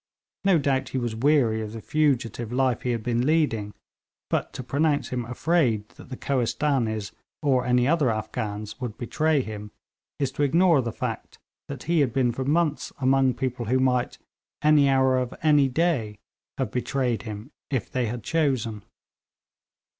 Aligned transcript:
No 0.43 0.57
doubt 0.57 0.89
he 0.89 0.97
was 0.97 1.15
weary 1.15 1.61
of 1.61 1.73
the 1.73 1.79
fugitive 1.81 2.51
life 2.51 2.81
he 2.81 2.89
had 2.89 3.03
been 3.03 3.23
leading, 3.23 3.71
but 4.31 4.51
to 4.53 4.63
pronounce 4.63 5.09
him 5.09 5.25
afraid 5.25 5.89
that 5.89 6.09
the 6.09 6.17
Kohistanees 6.17 7.11
or 7.43 7.67
any 7.67 7.87
other 7.87 8.09
Afghans 8.09 8.81
would 8.81 8.97
betray 8.97 9.41
him 9.43 9.69
is 10.17 10.31
to 10.31 10.41
ignore 10.41 10.81
the 10.81 10.91
fact 10.91 11.37
that 11.67 11.83
he 11.83 11.99
had 11.99 12.13
been 12.13 12.31
for 12.31 12.43
months 12.43 12.91
among 12.97 13.35
people 13.35 13.65
who 13.67 13.79
might, 13.79 14.17
any 14.63 14.89
hour 14.89 15.19
of 15.19 15.35
any 15.43 15.67
day, 15.69 16.17
have 16.57 16.71
betrayed 16.71 17.21
him 17.21 17.51
if 17.69 17.91
they 17.91 18.07
had 18.07 18.23
chosen. 18.23 18.81